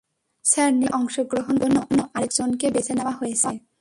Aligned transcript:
Sir, 0.45 0.69
নির্বাচনে 0.73 0.97
অংশগ্রহণ 0.99 1.55
করার 1.57 1.73
জন্য 1.79 1.99
আরেকজনকে 2.13 2.65
বেছে 2.71 2.93
নেওয়া 2.93 3.11
হয়েছে। 3.11 3.51